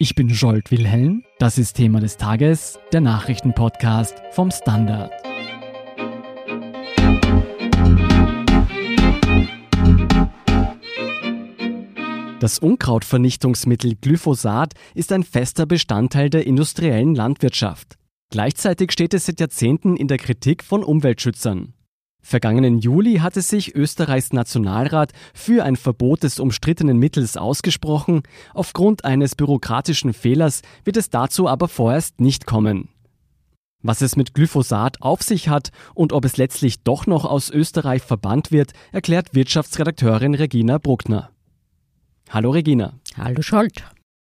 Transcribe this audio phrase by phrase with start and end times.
[0.00, 1.24] Ich bin Jolt Wilhelm.
[1.40, 5.10] Das ist Thema des Tages, der Nachrichtenpodcast vom Standard.
[12.38, 17.96] Das Unkrautvernichtungsmittel Glyphosat ist ein fester Bestandteil der industriellen Landwirtschaft.
[18.30, 21.74] Gleichzeitig steht es seit Jahrzehnten in der Kritik von Umweltschützern.
[22.28, 28.20] Vergangenen Juli hatte sich Österreichs Nationalrat für ein Verbot des umstrittenen Mittels ausgesprochen.
[28.52, 32.90] Aufgrund eines bürokratischen Fehlers wird es dazu aber vorerst nicht kommen.
[33.82, 38.02] Was es mit Glyphosat auf sich hat und ob es letztlich doch noch aus Österreich
[38.02, 41.30] verbannt wird, erklärt Wirtschaftsredakteurin Regina Bruckner.
[42.28, 42.92] Hallo Regina.
[43.16, 43.84] Hallo Scholt.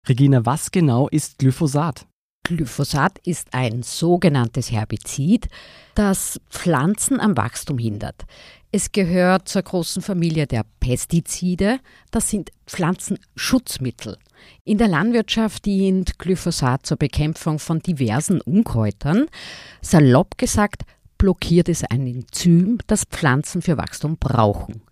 [0.09, 2.06] Regina, was genau ist Glyphosat?
[2.45, 5.48] Glyphosat ist ein sogenanntes Herbizid,
[5.95, 8.24] das Pflanzen am Wachstum hindert.
[8.73, 11.78] Es gehört zur großen Familie der Pestizide.
[12.10, 14.16] Das sind Pflanzenschutzmittel.
[14.65, 19.26] In der Landwirtschaft dient Glyphosat zur Bekämpfung von diversen Unkräutern.
[19.80, 20.82] Salopp gesagt,
[21.18, 24.82] blockiert es ein Enzym, das Pflanzen für Wachstum brauchen.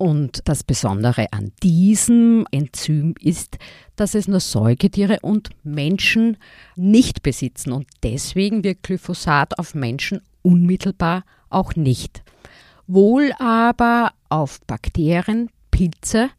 [0.00, 3.58] Und das Besondere an diesem Enzym ist,
[3.96, 6.38] dass es nur Säugetiere und Menschen
[6.74, 7.70] nicht besitzen.
[7.72, 12.22] Und deswegen wirkt Glyphosat auf Menschen unmittelbar auch nicht.
[12.86, 16.30] Wohl aber auf Bakterien, Pilze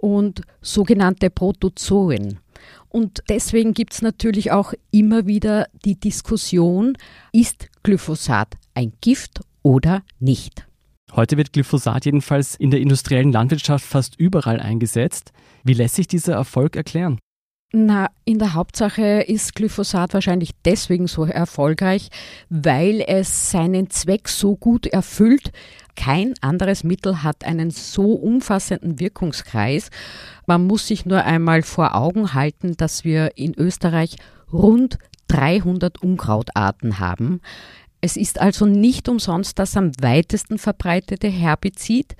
[0.00, 2.40] und sogenannte Protozoen.
[2.88, 6.98] Und deswegen gibt es natürlich auch immer wieder die Diskussion,
[7.30, 10.66] ist Glyphosat ein Gift oder nicht?
[11.16, 15.32] Heute wird Glyphosat jedenfalls in der industriellen Landwirtschaft fast überall eingesetzt.
[15.64, 17.18] Wie lässt sich dieser Erfolg erklären?
[17.72, 22.08] Na, in der Hauptsache ist Glyphosat wahrscheinlich deswegen so erfolgreich,
[22.48, 25.52] weil es seinen Zweck so gut erfüllt.
[25.94, 29.90] Kein anderes Mittel hat einen so umfassenden Wirkungskreis.
[30.46, 34.16] Man muss sich nur einmal vor Augen halten, dass wir in Österreich
[34.52, 37.40] rund 300 Unkrautarten haben.
[38.00, 42.16] Es ist also nicht umsonst das am weitesten verbreitete Herbizid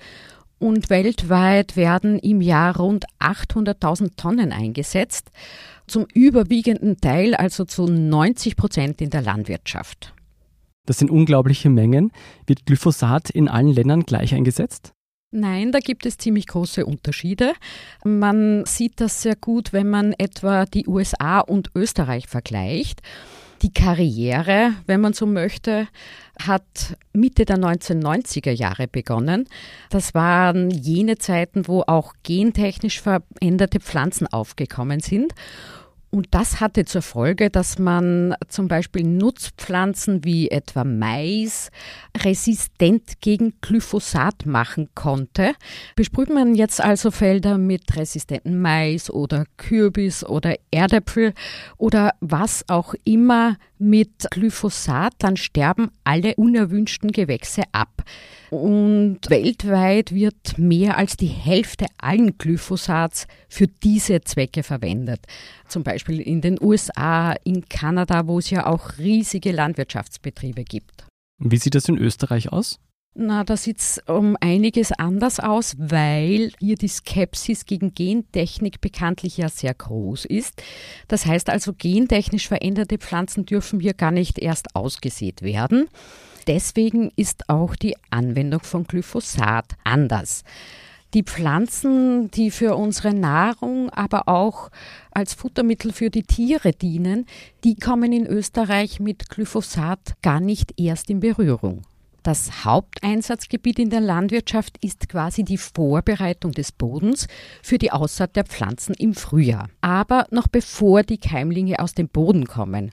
[0.59, 5.31] und weltweit werden im Jahr rund 800.000 Tonnen eingesetzt,
[5.87, 10.13] zum überwiegenden Teil, also zu 90 Prozent in der Landwirtschaft.
[10.85, 12.11] Das sind unglaubliche Mengen.
[12.45, 14.93] Wird Glyphosat in allen Ländern gleich eingesetzt?
[15.31, 17.53] Nein, da gibt es ziemlich große Unterschiede.
[18.03, 23.01] Man sieht das sehr gut, wenn man etwa die USA und Österreich vergleicht.
[23.61, 25.87] Die Karriere, wenn man so möchte,
[26.41, 29.47] hat Mitte der 1990er Jahre begonnen.
[29.91, 35.33] Das waren jene Zeiten, wo auch gentechnisch veränderte Pflanzen aufgekommen sind.
[36.11, 41.71] Und das hatte zur Folge, dass man zum Beispiel Nutzpflanzen wie etwa Mais
[42.17, 45.53] resistent gegen Glyphosat machen konnte.
[45.95, 51.33] Besprüht man jetzt also Felder mit resistenten Mais oder Kürbis oder Erdäpfel
[51.77, 58.03] oder was auch immer mit Glyphosat, dann sterben alle unerwünschten Gewächse ab.
[58.49, 65.21] Und weltweit wird mehr als die Hälfte allen Glyphosats für diese Zwecke verwendet.
[65.67, 71.05] Zum Beispiel in den USA, in Kanada, wo es ja auch riesige Landwirtschaftsbetriebe gibt.
[71.39, 72.79] Wie sieht das in Österreich aus?
[73.13, 79.35] Na, da sieht es um einiges anders aus, weil hier die Skepsis gegen Gentechnik bekanntlich
[79.35, 80.63] ja sehr groß ist.
[81.09, 85.89] Das heißt also, gentechnisch veränderte Pflanzen dürfen hier gar nicht erst ausgesät werden.
[86.47, 90.45] Deswegen ist auch die Anwendung von Glyphosat anders.
[91.13, 94.71] Die Pflanzen, die für unsere Nahrung, aber auch
[95.11, 97.25] als Futtermittel für die Tiere dienen,
[97.65, 101.83] die kommen in Österreich mit Glyphosat gar nicht erst in Berührung.
[102.23, 107.27] Das Haupteinsatzgebiet in der Landwirtschaft ist quasi die Vorbereitung des Bodens
[107.63, 109.69] für die Aussaat der Pflanzen im Frühjahr.
[109.81, 112.91] Aber noch bevor die Keimlinge aus dem Boden kommen.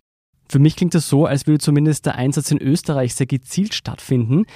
[0.49, 4.47] Für mich klingt es so, als würde zumindest der Einsatz in Österreich sehr gezielt stattfinden.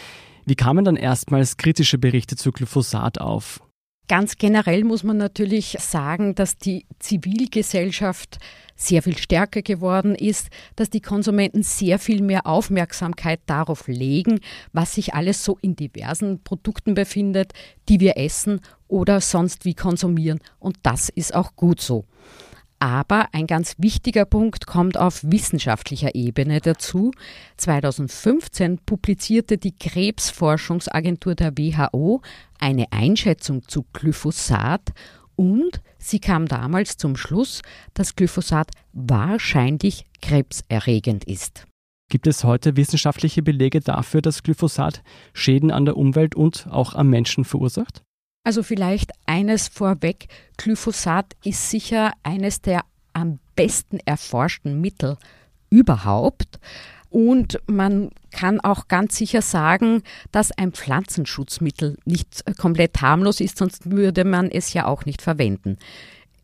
[0.47, 3.61] Wie kamen dann erstmals kritische Berichte zu Glyphosat auf?
[4.09, 8.39] Ganz generell muss man natürlich sagen, dass die Zivilgesellschaft
[8.75, 14.41] sehr viel stärker geworden ist, dass die Konsumenten sehr viel mehr Aufmerksamkeit darauf legen,
[14.73, 17.53] was sich alles so in diversen Produkten befindet,
[17.89, 20.41] die wir essen oder sonst wie konsumieren.
[20.59, 22.05] Und das ist auch gut so.
[22.83, 27.13] Aber ein ganz wichtiger Punkt kommt auf wissenschaftlicher Ebene dazu.
[27.57, 32.23] 2015 publizierte die Krebsforschungsagentur der WHO
[32.59, 34.93] eine Einschätzung zu Glyphosat
[35.37, 37.63] und sie kam damals zum Schluss,
[37.95, 41.69] dass Glyphosat wahrscheinlich krebserregend ist.
[42.11, 45.05] Gibt es heute wissenschaftliche Belege dafür, dass Glyphosat
[45.35, 48.03] Schäden an der Umwelt und auch am Menschen verursacht?
[48.45, 55.17] Also vielleicht eines vorweg, Glyphosat ist sicher eines der am besten erforschten Mittel
[55.71, 56.59] überhaupt.
[57.09, 60.03] Und man kann auch ganz sicher sagen,
[60.33, 65.77] dass ein Pflanzenschutzmittel nicht komplett harmlos ist, sonst würde man es ja auch nicht verwenden.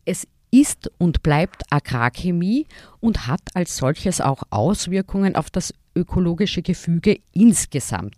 [0.05, 2.67] Es ist und bleibt Agrarchemie
[2.99, 8.15] und hat als solches auch Auswirkungen auf das ökologische Gefüge insgesamt.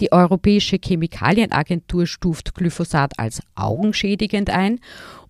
[0.00, 4.80] Die Europäische Chemikalienagentur stuft Glyphosat als augenschädigend ein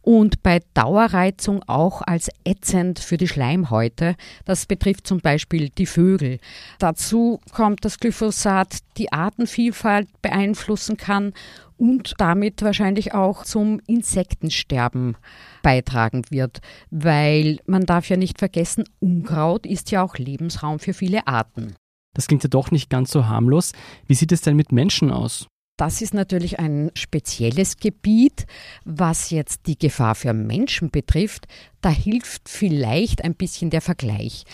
[0.02, 4.14] und bei Dauerreizung auch als ätzend für die Schleimhäute.
[4.44, 6.38] Das betrifft zum Beispiel die Vögel.
[6.78, 11.32] Dazu kommt, dass Glyphosat die Artenvielfalt beeinflussen kann
[11.76, 15.16] und damit wahrscheinlich auch zum Insektensterben
[15.62, 21.26] beitragen wird, weil man darf ja nicht vergessen, Unkraut ist ja auch Lebensraum für viele
[21.26, 21.74] Arten.
[22.14, 23.72] Das klingt ja doch nicht ganz so harmlos.
[24.06, 25.46] Wie sieht es denn mit Menschen aus?
[25.76, 28.46] Das ist natürlich ein spezielles Gebiet.
[28.84, 31.46] Was jetzt die Gefahr für Menschen betrifft,
[31.80, 34.44] da hilft vielleicht ein bisschen der Vergleich.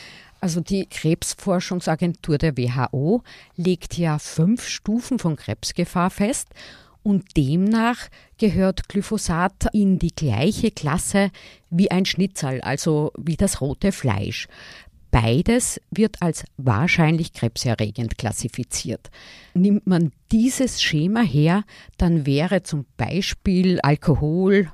[0.41, 3.23] Also die Krebsforschungsagentur der WHO
[3.57, 6.49] legt ja fünf Stufen von Krebsgefahr fest
[7.03, 8.09] und demnach
[8.39, 11.31] gehört Glyphosat in die gleiche Klasse
[11.71, 14.49] wie ein Schnitzel, also wie das rote Fleisch.
[15.11, 19.11] Beides wird als wahrscheinlich krebserregend klassifiziert.
[19.55, 21.65] Nimmt man dieses Schema her,
[21.97, 24.71] dann wäre zum Beispiel Alkohol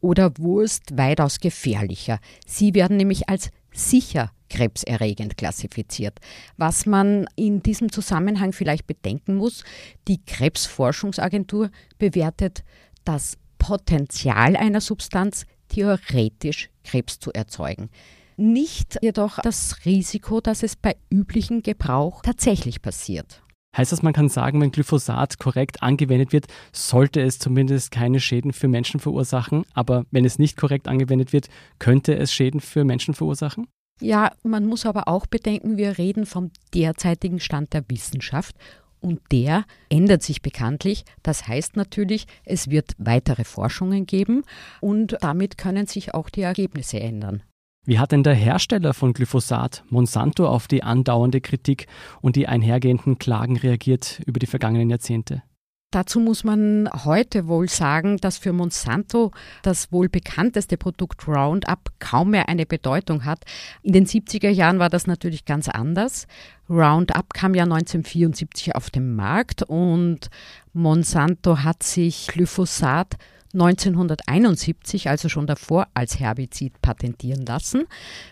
[0.00, 2.18] oder Wurst weitaus gefährlicher.
[2.46, 6.18] Sie werden nämlich als sicher krebserregend klassifiziert.
[6.56, 9.64] Was man in diesem Zusammenhang vielleicht bedenken muss,
[10.08, 12.62] die Krebsforschungsagentur bewertet
[13.04, 17.90] das Potenzial einer Substanz theoretisch Krebs zu erzeugen
[18.36, 23.42] nicht jedoch das Risiko, dass es bei üblichem Gebrauch tatsächlich passiert.
[23.76, 28.54] Heißt das, man kann sagen, wenn Glyphosat korrekt angewendet wird, sollte es zumindest keine Schäden
[28.54, 31.48] für Menschen verursachen, aber wenn es nicht korrekt angewendet wird,
[31.78, 33.66] könnte es Schäden für Menschen verursachen?
[34.00, 38.56] Ja, man muss aber auch bedenken, wir reden vom derzeitigen Stand der Wissenschaft
[39.00, 41.04] und der ändert sich bekanntlich.
[41.22, 44.42] Das heißt natürlich, es wird weitere Forschungen geben
[44.80, 47.42] und damit können sich auch die Ergebnisse ändern.
[47.86, 51.86] Wie hat denn der Hersteller von Glyphosat, Monsanto, auf die andauernde Kritik
[52.20, 55.44] und die einhergehenden Klagen reagiert über die vergangenen Jahrzehnte?
[55.92, 59.30] Dazu muss man heute wohl sagen, dass für Monsanto
[59.62, 63.44] das wohl bekannteste Produkt Roundup kaum mehr eine Bedeutung hat.
[63.82, 66.26] In den 70er Jahren war das natürlich ganz anders.
[66.68, 70.28] Roundup kam ja 1974 auf den Markt und
[70.72, 73.14] Monsanto hat sich Glyphosat
[73.60, 77.84] 1971, also schon davor, als Herbizid patentieren lassen.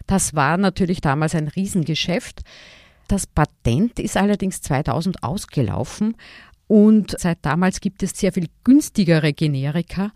[0.06, 2.42] Das war natürlich damals ein Riesengeschäft.
[3.08, 6.16] Das Patent ist allerdings 2000 ausgelaufen
[6.66, 10.12] und seit damals gibt es sehr viel günstigere Generika.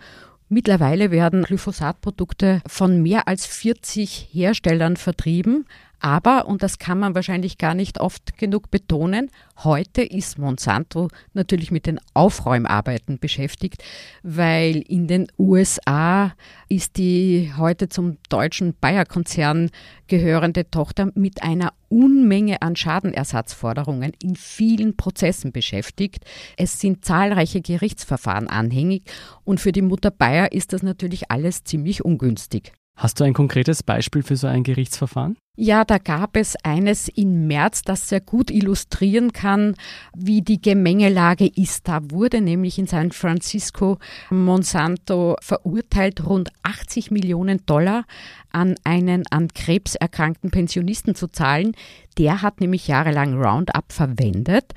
[0.48, 5.66] Mittlerweile werden Glyphosatprodukte von mehr als 40 Herstellern vertrieben.
[6.00, 9.30] Aber, und das kann man wahrscheinlich gar nicht oft genug betonen,
[9.64, 13.82] heute ist Monsanto natürlich mit den Aufräumarbeiten beschäftigt,
[14.22, 16.34] weil in den USA
[16.68, 19.70] ist die heute zum deutschen Bayer-Konzern
[20.06, 26.24] gehörende Tochter mit einer Unmenge an Schadenersatzforderungen in vielen Prozessen beschäftigt.
[26.56, 29.04] Es sind zahlreiche Gerichtsverfahren anhängig
[29.44, 32.72] und für die Mutter Bayer ist das natürlich alles ziemlich ungünstig.
[32.98, 35.36] Hast du ein konkretes Beispiel für so ein Gerichtsverfahren?
[35.54, 39.76] Ja, da gab es eines im März, das sehr gut illustrieren kann,
[40.16, 41.86] wie die Gemengelage ist.
[41.86, 43.98] Da wurde nämlich in San Francisco
[44.30, 48.04] Monsanto verurteilt, rund 80 Millionen Dollar
[48.50, 51.76] an einen an Krebs erkrankten Pensionisten zu zahlen.
[52.18, 54.74] Der hat nämlich jahrelang Roundup verwendet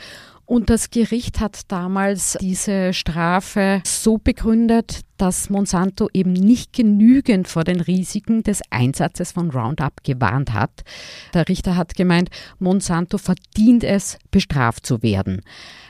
[0.51, 7.63] und das Gericht hat damals diese Strafe so begründet, dass Monsanto eben nicht genügend vor
[7.63, 10.81] den Risiken des Einsatzes von Roundup gewarnt hat.
[11.33, 15.41] Der Richter hat gemeint, Monsanto verdient es, bestraft zu werden.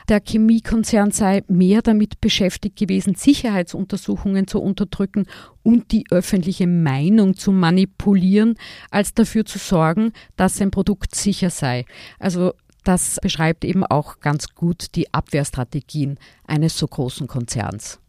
[0.08, 5.26] Der Chemiekonzern sei mehr damit beschäftigt gewesen, Sicherheitsuntersuchungen zu unterdrücken
[5.62, 8.54] und die öffentliche Meinung zu manipulieren,
[8.90, 11.84] als dafür zu sorgen, dass sein Produkt sicher sei.
[12.18, 12.52] Also
[12.84, 18.00] das beschreibt eben auch ganz gut die Abwehrstrategien eines so großen Konzerns.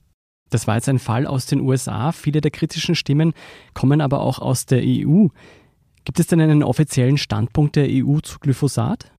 [0.50, 2.12] Das war jetzt ein Fall aus den USA.
[2.12, 3.34] Viele der kritischen Stimmen
[3.74, 5.28] kommen aber auch aus der EU.
[6.06, 9.12] Gibt es denn einen offiziellen Standpunkt der EU zu Glyphosat?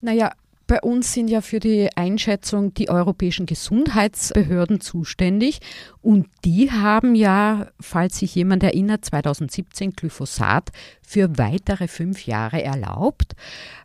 [0.00, 0.32] Naja,
[0.66, 5.60] bei uns sind ja für die Einschätzung die europäischen Gesundheitsbehörden zuständig
[6.00, 10.70] und die haben ja, falls sich jemand erinnert, 2017 Glyphosat
[11.02, 13.34] für weitere fünf Jahre erlaubt.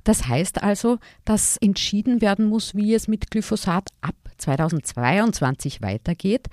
[0.03, 6.47] Das heißt also, dass entschieden werden muss, wie es mit Glyphosat ab 2022 weitergeht.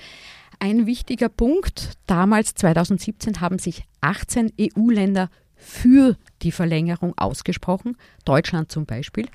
[0.60, 1.98] ein wichtiger Punkt.
[2.06, 9.26] Damals, 2017, haben sich 18 EU-Länder für die Verlängerung ausgesprochen, Deutschland zum Beispiel.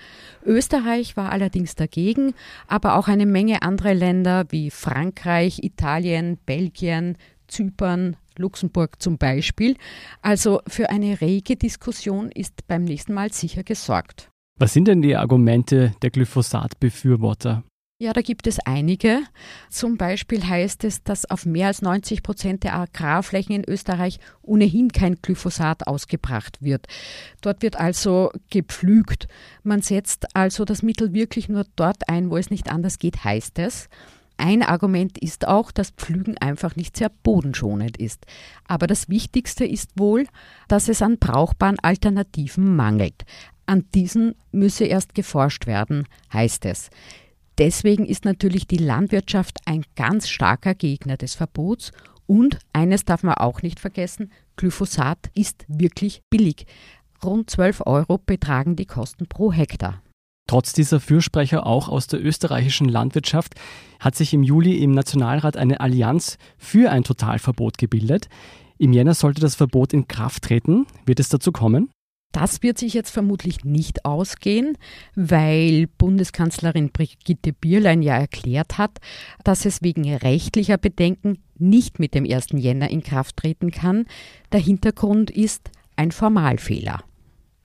[0.46, 2.34] Österreich war allerdings dagegen,
[2.68, 9.76] aber auch eine Menge andere Länder wie Frankreich, Italien, Belgien, Zypern, Luxemburg zum Beispiel.
[10.22, 14.30] Also für eine rege Diskussion ist beim nächsten Mal sicher gesorgt.
[14.58, 17.64] Was sind denn die Argumente der Glyphosat-Befürworter?
[18.01, 19.24] Ja, da gibt es einige.
[19.70, 24.94] Zum Beispiel heißt es, dass auf mehr als 90 Prozent der Agrarflächen in Österreich ohnehin
[24.94, 26.88] kein Glyphosat ausgebracht wird.
[27.41, 29.27] Dort wird also gepflügt.
[29.63, 33.60] Man setzt also das Mittel wirklich nur dort ein, wo es nicht anders geht, heißt
[33.60, 33.89] es.
[34.38, 38.25] Ein Argument ist auch, dass Pflügen einfach nicht sehr bodenschonend ist.
[38.65, 40.25] Aber das Wichtigste ist wohl,
[40.70, 43.25] dass es an brauchbaren Alternativen mangelt.
[43.65, 46.89] An diesen müsse erst geforscht werden, heißt es.
[47.60, 51.92] Deswegen ist natürlich die Landwirtschaft ein ganz starker Gegner des Verbots.
[52.25, 56.66] Und eines darf man auch nicht vergessen, Glyphosat ist wirklich billig.
[57.22, 60.01] Rund 12 Euro betragen die Kosten pro Hektar.
[60.48, 63.56] Trotz dieser Fürsprecher auch aus der österreichischen Landwirtschaft
[64.00, 68.30] hat sich im Juli im Nationalrat eine Allianz für ein Totalverbot gebildet.
[68.78, 70.88] Im Jänner sollte das Verbot in Kraft treten.
[71.06, 71.89] Wird es dazu kommen?
[72.31, 74.77] Das wird sich jetzt vermutlich nicht ausgehen,
[75.15, 79.00] weil Bundeskanzlerin Brigitte Bierlein ja erklärt hat,
[79.43, 82.48] dass es wegen rechtlicher Bedenken nicht mit dem 1.
[82.53, 84.05] Jänner in Kraft treten kann.
[84.51, 87.03] Der Hintergrund ist ein Formalfehler.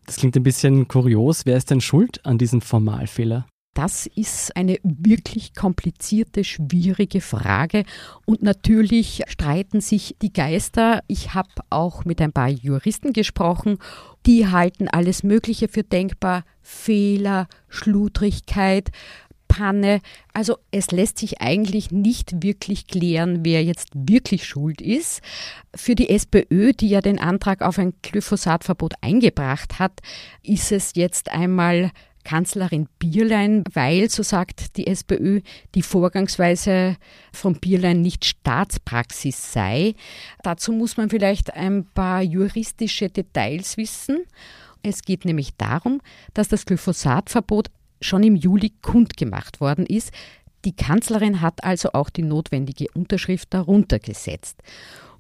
[0.07, 1.47] Das klingt ein bisschen kurios.
[1.47, 3.47] Wer ist denn schuld an diesem Formalfehler?
[3.75, 7.85] Das ist eine wirklich komplizierte, schwierige Frage.
[8.25, 11.03] Und natürlich streiten sich die Geister.
[11.09, 13.79] Ich habe auch mit ein paar Juristen gesprochen.
[14.27, 16.45] Die halten alles Mögliche für denkbar.
[16.63, 18.91] Fehler, Schludrigkeit.
[19.49, 20.01] Panne.
[20.33, 25.21] Also es lässt sich eigentlich nicht wirklich klären, wer jetzt wirklich schuld ist.
[25.75, 30.01] Für die SPÖ, die ja den Antrag auf ein Glyphosatverbot eingebracht hat,
[30.43, 31.93] ist es jetzt einmal
[32.25, 35.41] Kanzlerin Bierlein, weil, so sagt die SPÖ,
[35.75, 36.97] die Vorgangsweise
[37.33, 39.95] von Bierlein nicht Staatspraxis sei.
[40.43, 44.25] Dazu muss man vielleicht ein paar juristische Details wissen.
[44.83, 46.01] Es geht nämlich darum,
[46.35, 50.11] dass das Glyphosatverbot schon im Juli kundgemacht worden ist.
[50.65, 54.63] Die Kanzlerin hat also auch die notwendige Unterschrift darunter gesetzt.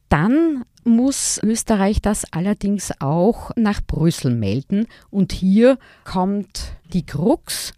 [0.08, 4.86] Dann muss Österreich das allerdings auch nach Brüssel melden.
[5.10, 7.72] Und hier kommt die Krux.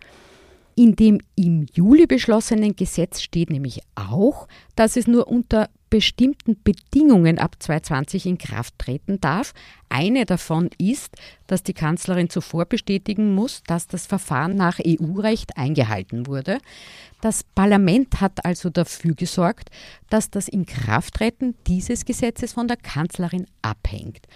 [0.79, 7.39] In dem im Juli beschlossenen Gesetz steht nämlich auch, dass es nur unter bestimmten Bedingungen
[7.39, 9.55] ab 2020 in Kraft treten darf.
[9.89, 11.17] Eine davon ist,
[11.47, 16.59] dass die Kanzlerin zuvor bestätigen muss, dass das Verfahren nach EU-Recht eingehalten wurde.
[17.23, 19.71] Das Parlament hat also dafür gesorgt,
[20.11, 24.27] dass das Inkrafttreten dieses Gesetzes von der Kanzlerin abhängt.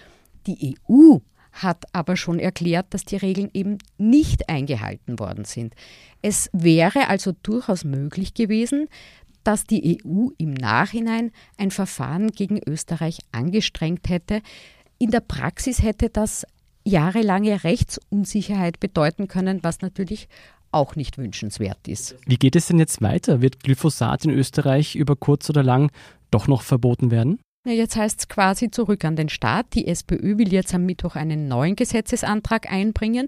[0.47, 1.19] Die EU
[1.51, 5.75] hat aber schon erklärt, dass die Regeln eben nicht eingehalten worden sind.
[6.21, 8.87] Es wäre also durchaus möglich gewesen,
[9.43, 14.41] dass die EU im Nachhinein ein Verfahren gegen Österreich angestrengt hätte.
[14.99, 16.45] In der Praxis hätte das
[16.83, 20.27] jahrelange Rechtsunsicherheit bedeuten können, was natürlich
[20.71, 22.15] auch nicht wünschenswert ist.
[22.25, 23.41] Wie geht es denn jetzt weiter?
[23.41, 25.91] Wird Glyphosat in Österreich über kurz oder lang
[26.29, 27.39] doch noch verboten werden?
[27.63, 29.75] Jetzt heißt es quasi zurück an den Staat.
[29.75, 33.27] Die SPÖ will jetzt am Mittwoch einen neuen Gesetzesantrag einbringen.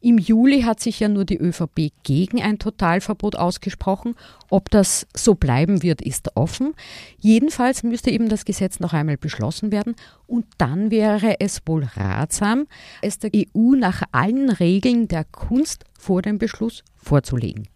[0.00, 4.14] Im Juli hat sich ja nur die ÖVP gegen ein Totalverbot ausgesprochen.
[4.50, 6.74] Ob das so bleiben wird, ist offen.
[7.18, 9.96] Jedenfalls müsste eben das Gesetz noch einmal beschlossen werden
[10.28, 12.68] und dann wäre es wohl ratsam,
[13.00, 17.71] es der EU nach allen Regeln der Kunst vor dem Beschluss vorzulegen.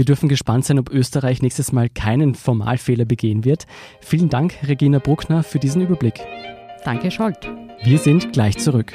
[0.00, 3.66] Wir dürfen gespannt sein, ob Österreich nächstes Mal keinen Formalfehler begehen wird.
[4.00, 6.18] Vielen Dank, Regina Bruckner, für diesen Überblick.
[6.86, 7.52] Danke, Scholt.
[7.82, 8.94] Wir sind gleich zurück.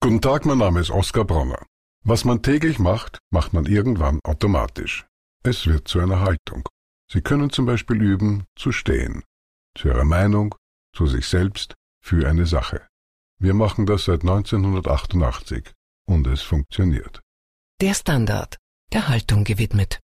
[0.00, 1.64] Guten Tag, mein Name ist Oskar Bronner.
[2.02, 5.06] Was man täglich macht, macht man irgendwann automatisch.
[5.44, 6.68] Es wird zu einer Haltung.
[7.08, 9.22] Sie können zum Beispiel üben, zu stehen.
[9.78, 10.56] Zu Ihrer Meinung,
[10.96, 12.89] zu sich selbst, für eine Sache.
[13.42, 15.72] Wir machen das seit 1988
[16.06, 17.22] und es funktioniert.
[17.80, 18.58] Der Standard,
[18.92, 19.98] der Haltung gewidmet.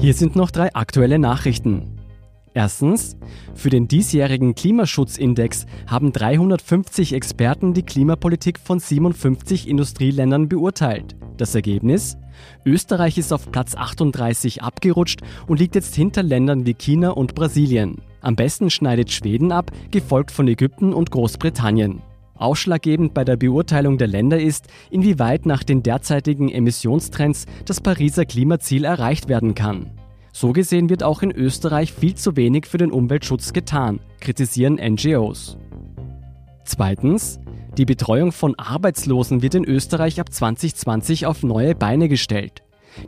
[0.00, 1.98] Hier sind noch drei aktuelle Nachrichten.
[2.54, 3.16] Erstens,
[3.56, 11.16] für den diesjährigen Klimaschutzindex haben 350 Experten die Klimapolitik von 57 Industrieländern beurteilt.
[11.36, 12.16] Das Ergebnis?
[12.64, 18.00] Österreich ist auf Platz 38 abgerutscht und liegt jetzt hinter Ländern wie China und Brasilien.
[18.20, 22.00] Am besten schneidet Schweden ab, gefolgt von Ägypten und Großbritannien.
[22.34, 28.84] Ausschlaggebend bei der Beurteilung der Länder ist, inwieweit nach den derzeitigen Emissionstrends das Pariser Klimaziel
[28.84, 29.90] erreicht werden kann.
[30.32, 35.56] So gesehen wird auch in Österreich viel zu wenig für den Umweltschutz getan, kritisieren NGOs.
[36.64, 37.38] Zweitens,
[37.78, 42.62] die Betreuung von Arbeitslosen wird in Österreich ab 2020 auf neue Beine gestellt.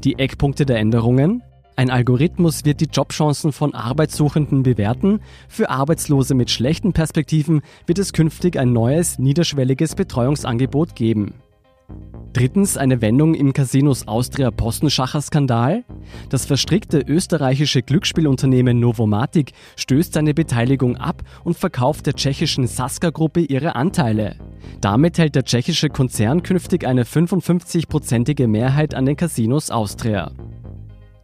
[0.05, 1.43] Die Eckpunkte der Änderungen?
[1.79, 5.21] Ein Algorithmus wird die Jobchancen von Arbeitssuchenden bewerten.
[5.47, 11.35] Für Arbeitslose mit schlechten Perspektiven wird es künftig ein neues, niederschwelliges Betreuungsangebot geben.
[12.33, 15.85] Drittens eine Wendung im Casinos Austria Postenschacher Skandal.
[16.31, 23.75] Das verstrickte österreichische Glücksspielunternehmen Novomatic stößt seine Beteiligung ab und verkauft der tschechischen Saska-Gruppe ihre
[23.75, 24.37] Anteile.
[24.81, 30.33] Damit hält der tschechische Konzern künftig eine 55-prozentige Mehrheit an den Casinos Austria.